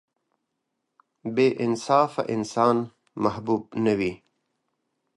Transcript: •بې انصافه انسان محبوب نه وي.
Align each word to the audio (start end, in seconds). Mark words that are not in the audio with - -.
•بې 1.35 1.47
انصافه 1.63 2.21
انسان 2.33 2.77
محبوب 3.23 3.61
نه 3.85 3.93
وي. 3.99 4.13